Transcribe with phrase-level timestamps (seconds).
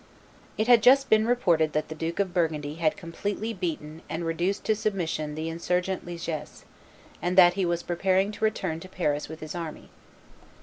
[0.57, 4.63] It had just been reported that the Duke of Burgundy had completely beaten and reduced
[4.63, 6.65] to submission the insurgent Liegese,
[7.21, 9.91] and that he was preparing to return to Paris with his army.